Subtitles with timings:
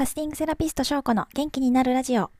[0.00, 2.30] ファスティングセラピスト翔子の元気になるラジオ。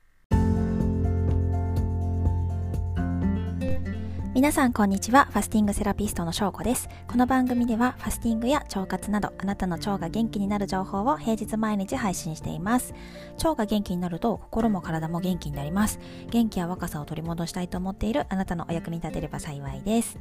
[4.33, 5.25] 皆さんこんにちは。
[5.25, 6.89] ファスティングセラピストの翔子です。
[7.07, 12.95] この番組ではファスティングや腸活などあなたの腸が元気になる情報を平日毎日配信しています。
[13.37, 15.99] 腸が元気になると心も体も元気になります。
[16.31, 20.17] 元気や若さを取り戻したいと思っているあなたのお役に立てれば幸いです。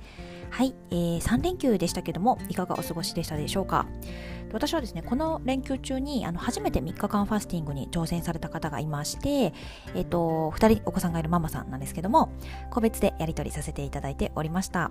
[0.50, 3.86] はい、えー、3連休でしたけどもいかがお過ごしでしたでしょうか？
[4.52, 9.52] 私はですねこの連休中にあの初めて3日間ファスティングに挑戦された方がいまして、
[9.94, 12.32] えっ、と2人お子さんがいるママさんなんですけども
[12.70, 14.90] 個別でやり取りさせていただいておりました。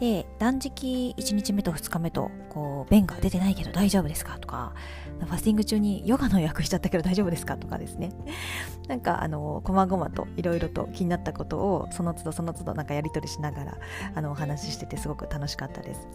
[0.00, 4.38] で断食1日目と2日目とこう便が出てないけど大丈夫ですか？
[4.38, 4.72] とか
[5.20, 7.56] ファスティング中にヨガの予約しちゃったけど大丈夫ですか？
[7.56, 8.12] とかですね。
[8.88, 13.78] なんかあの細々といろいろと気になったことをその都度その都度なんかやり取りしながら
[14.14, 16.06] あのお話ししててすごく楽しかったです。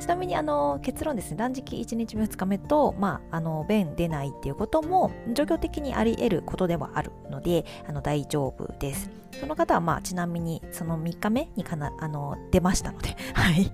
[0.00, 1.36] ちなみにあの結論ですね。
[1.36, 9.10] 断食1日目2日目と、まあ、あの便出ないっていうことも状況的にあり得ることではあるのであの大丈夫です。
[9.40, 13.70] その方はまあちなみにその3日目にかなあの出ましたので はい。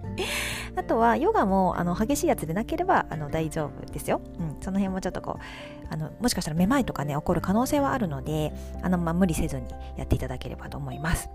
[0.74, 9.66] あとはヨガもあの激しいやつでなければあの大丈夫ですよ、うん、その辺もちょっとこうあのもしかしたらめまいとかね起こる可能性はあるのであの、まあ、無理せずに
[9.96, 11.28] やっていただければと思います。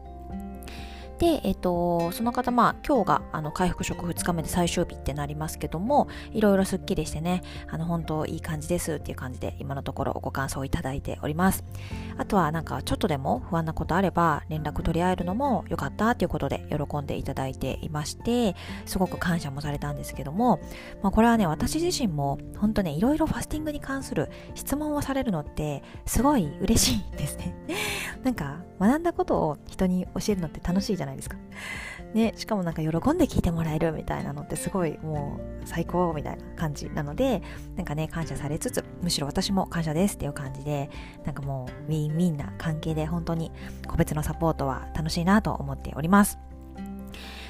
[1.19, 11.63] で、えっ、と、その方、まあ、今日が、あの、回復食2日目で最終日ってなりますけども、いろいろスッキリしてね、あの、本当いい感じですっていう感じで、今のところご感想いただいております。
[12.17, 20.59] あとは、なんか、ちょっとでも不安なことあれば、連絡取り合えるのも良かったっていうことで、喜んでいただいていまして、すごく感謝もされたんですけども、
[21.01, 27.55] まあ、これはね、私自身も、本当ね、いろいろファスティングに関する質問をされるのって、すごい嬉しいですね。
[28.23, 31.37] なんか、学んだことを人に教えるのって楽しいじゃないですか。
[32.13, 37.41] ね、しかもなんか喜んで聞いてもらえるみたいなのってすごいもう最高みたいな感じなので、
[37.75, 40.89] なんかね、感謝されつつ、むしろ私も感謝ですっていう感じで、
[41.25, 43.51] なんかもうウィンウィンな関係で本当に
[43.87, 46.39] 個別のサポートは楽しいなと思っております。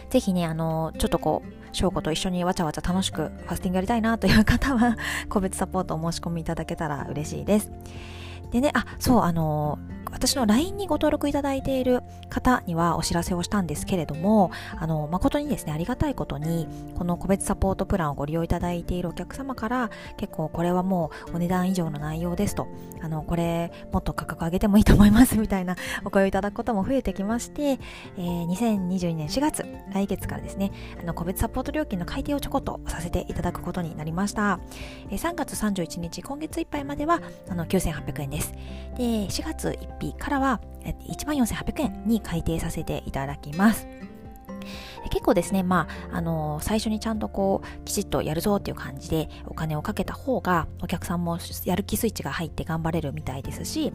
[0.10, 4.98] ぜひね、あの、ちょっとこう、翔子と一緒にわちゃわちゃ楽しくファスティングやりたいなという方は、
[5.30, 7.72] 個別サポートを申し込みいただけたら嬉しいです。
[8.52, 9.78] でね、あ、そう、あの、
[10.12, 22.68] 私の LINE にご登録いただいている方にはお知らせをしたんですけれども、あの、誠にですね、ありがたいことに、この個別サポートプランをご利用いただいているお客様から、結構これはもうお値段以上の内容ですと、
[23.02, 34.60] あの、これもっと価格上げてもいいと思いますみたいなお声をいただくことも増えてきまして、えー、2022年4月、来月からですね、あの、個別サポート料金の改定をちょこっとさせていただくことになりました。
[35.10, 38.54] えー、3月31日、今月いっぱいまでは、あの、9800円です。
[38.98, 43.88] で、4月1日からは14,800円に改定させていただきます。
[45.10, 53.94] 結構ですね、まあ、あのー、最初にちゃんとこう、きちっとやるぞっていう感じでお金をかけた方が、お客さんもやる気スイッチが入って頑張れるみたいですし、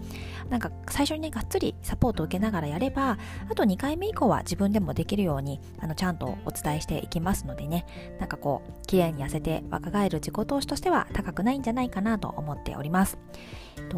[0.49, 3.19] なんか最初にね、がっつりサポートを受けながらやれば、
[3.51, 7.87] あと2回目以降は自分でもできるように、あの、ちゃんとお伝えしていきますのでね、
[8.19, 13.19] なんかこう、綺麗に痩せて若返る自己投資としては高くないんじゃないかなと思っております。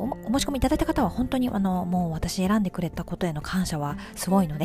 [0.02, 4.64] お申し込みいただいた方は本当にあのもう私選んでくれたことへの感謝はすごいので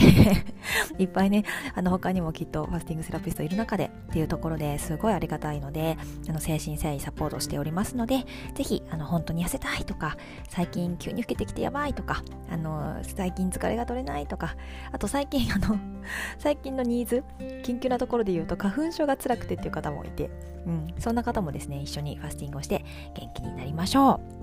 [0.97, 1.43] いっぱいね
[1.75, 8.25] あの他にもきっとファスティングセラピストいる中でっていうところですごいありがたいのであの誠心誠意サポートしておりますので
[8.55, 10.17] ぜひあの本当に痩せたいとか
[10.49, 14.55] 最近急に老けてきてやばいとかあの最近疲れが取れないとか
[14.91, 15.77] あと最近あの
[16.39, 17.23] 最近のニーズ
[17.63, 20.29] 緊急なところで言うと花粉症が辛くてっていう方もいて、
[20.65, 24.38] うん、そんな方もですね一緒にファスティングをして元気になりましょう。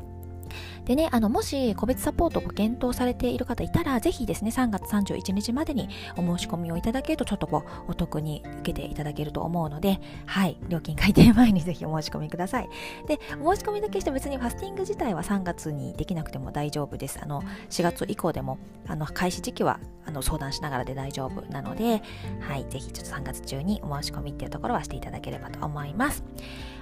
[0.86, 12.68] でね、あの、もし個別サポートを検討されている方いたら、ぜひですね、3月31日までにお申し込みをいただけると、ちょっとこう、お得に受けていただけると思うので、はい、料金改定前にぜひお申し込みください。
[13.08, 17.18] で、お申し込みだけして別にファスティング自体は3月にできなくても大丈夫です。
[17.20, 22.00] あの、4月以降でも、あの、開始時期は、あの、相談しながらで大丈夫なので、
[22.40, 26.22] はい、ぜひちょっと3月中にお申し込みっていうところはしていただければと思います。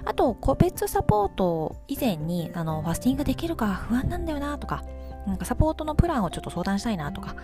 [0.05, 4.83] あと、個別サポート以前に、あの、ファスティングできるか不安なんだよなとか、
[5.25, 7.35] なんかサポートのプランをちょっと相談したいなとか、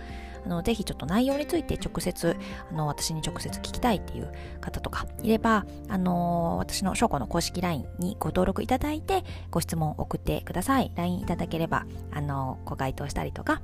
[0.44, 2.36] あの、ぜひちょっと内容について直接、
[2.70, 10.92] あの、私に直接聞きたいっていう方とかいれば、あの、私の証拠の公式 LINE にご登録いただいて、ご質問を送ってください。
[10.94, 13.60] LINE いただければ、あの、ご回答したりとか、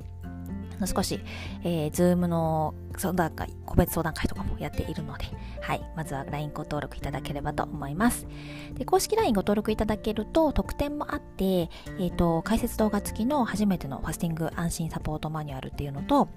[0.87, 1.21] 少し、
[1.65, 5.27] えー、 Zoom の相談会、個別相談会とかもやっているので、
[5.61, 8.27] はい、まずは LINE ご登録いただければと思います。
[8.75, 16.29] で公式 LINE ご登録いただけると特典もあって、えっ、ー、と、解説動画付きの初めてのファスティング安心サポートマニュアルっていうのと、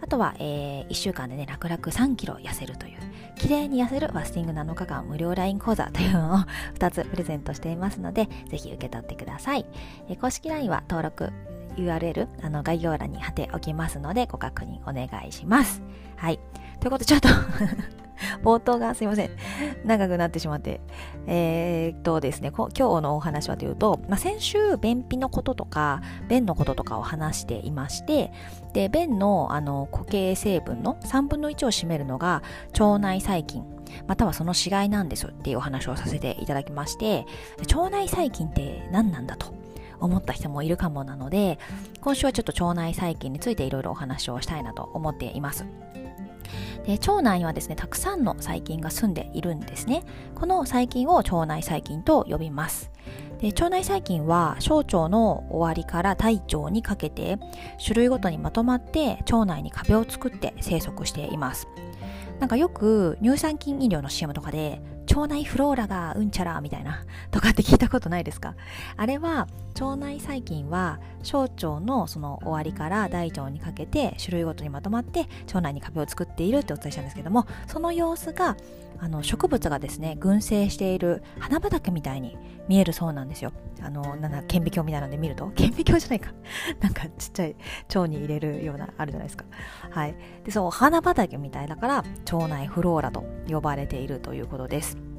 [0.00, 2.98] あとは、えー、1週間でね、楽々3キロ痩せるという、
[3.36, 6.38] 綺麗に痩せるファスティング7日間無料 LINE 講座というのを
[6.78, 9.66] 2つプレゼントしていますので、ぜひ受け取ってください。
[10.08, 11.32] えー、公式 LINE は登録
[11.76, 15.82] URL あの概要欄に貼っておきますのでご確認お願いします。
[16.16, 16.40] はい。
[16.80, 17.28] ということでちょっと
[18.42, 19.30] 冒頭がすいません。
[19.84, 20.80] 長くなってしまって。
[21.26, 28.32] えー、っとですね、今日のお話はというと、まあ、先週、便秘のこととか、便のこととかを話していまして、
[28.72, 32.42] で、便のあの固形成分の3分の1を占めるのが
[32.72, 33.64] 腸内細菌。
[34.06, 37.26] またはその死骸なんですっていうお話をさせていただきまして、
[37.74, 39.61] 腸内細菌って何なんだと
[40.02, 41.58] 思った人もいるかもなので、
[42.00, 45.64] 今週はちょっと腸内細菌についていろいろお話をしたいなと思っています。
[46.84, 50.02] で腸内にはですねたくさんの細菌が住んでいるんですね。
[50.34, 52.90] この細菌を腸内細菌と呼びます。
[53.38, 57.38] で腸内細菌は小腸の終わりから大腸にかけて
[57.82, 61.68] 種類ごとにまとまって腸内に壁を作って生息しています。
[62.40, 68.56] なんかよく乳酸菌飲料の CM とかで腸内フローラがうんちゃらみたいなとかって聞いたことないですか？
[68.96, 78.56] あれは腸内細菌は小腸のその終わりから大腸にかけて種類ごとにまとまって腸内に壁を作っているってお伝えしたんですけどもその様子が
[78.98, 82.38] あの植物がですね群生している花畑みたいに
[82.68, 83.52] 見えるそうなんですよ。
[83.80, 86.32] あのなんだ顕微鏡みたいなので見ると顕微鏡じゃないか。
[86.80, 87.56] なんかちっちゃい
[87.88, 89.44] 腸に入れるようなあるじゃないですか。
[89.90, 90.14] はい。
[90.44, 95.11] でそう花畑みたいだから腸内フローラと呼ばれているということです。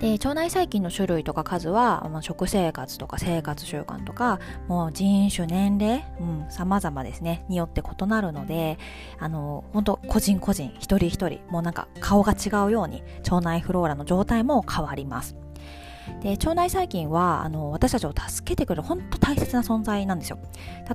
[0.00, 7.44] で腸内細菌の種類とか数は、まあ、食生活とか生活習慣とかもう人種年齢、うん、様々ですね。
[7.48, 8.78] によって異なるので
[9.18, 15.36] あの本当個人個人一人一人もうなんか顔が違うように腸内フローラの状態も変わります。
[16.22, 20.38] で腸内細菌はあの私たちを助けてくれる本当大切な存在なんですよ。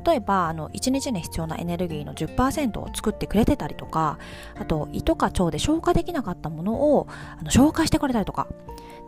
[0.06, 4.18] 例えばあの1日に必要なエネルギーの10%を作ってくれてたりとか
[4.60, 7.08] あと胃とか腸で消化できなかったものを
[7.40, 8.48] あの消化してくれたりとか。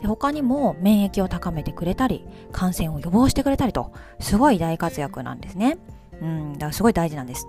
[0.02, 5.78] で他にも免疫を高めてくれたり感染を予防してくれたりとすごい大活躍なんですね。
[6.22, 7.48] うんだからすごい大事なんです。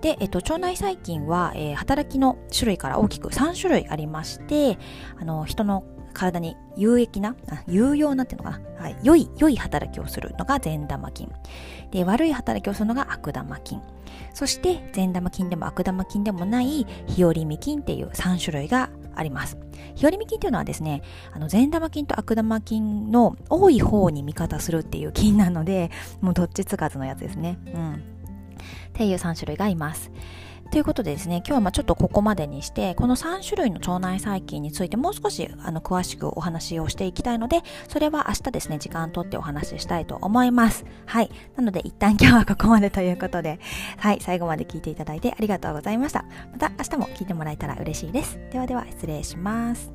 [0.00, 4.78] で、えっと、腸内細菌は、えー、働きの種類から大きく3種類ありまして
[5.20, 11.30] あの人の体に有益な、あ有用なっていうのかな、はい、良い、良い働きをするのが善玉菌。
[11.90, 13.80] で、悪い働きをするのが悪玉菌。
[14.32, 19.58] そして、善玉菌でも悪玉菌でもない日和見菌っていう3種類があります。
[19.94, 21.02] 日和見菌というのはですね、
[21.32, 25.90] あの善玉菌と悪玉菌の多い方に味方するっていう菌なので、
[26.20, 27.58] もうどっちつかずのやつですね。
[27.66, 27.94] うん。
[27.94, 27.98] っ
[28.92, 30.10] ていう3種類がいます。
[30.70, 40.84] ということでですね、今日はまあちょっとここまでにして、この3種類の腸内細菌についてもう少しあの詳しくお話をしていきたいので、それは明日ですね、時間とってお話ししたいと思います。
[41.06, 41.30] はい。
[41.56, 43.58] なので一旦今日はここまでということで、
[43.98, 46.24] はい、最後まで聞いていただいてありがとうございました。
[46.52, 48.38] また明日も聞いてもらえたら嬉しいです。
[48.52, 49.90] ではでは失礼します。